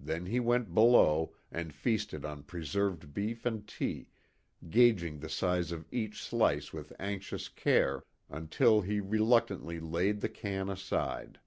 Then 0.00 0.24
he 0.24 0.40
went 0.40 0.72
below, 0.72 1.34
and 1.52 1.74
feasted 1.74 2.24
on 2.24 2.44
preserved 2.44 3.12
beef 3.12 3.44
and 3.44 3.68
tea, 3.68 4.08
gauging 4.70 5.18
the 5.18 5.28
size 5.28 5.70
of 5.70 5.84
each 5.92 6.22
slice 6.24 6.72
with 6.72 6.94
anxious 6.98 7.50
care, 7.50 8.02
until 8.30 8.80
he 8.80 9.00
reluctantly 9.00 9.78
laid 9.78 10.22
the 10.22 10.30
can 10.30 10.70
aside. 10.70 11.40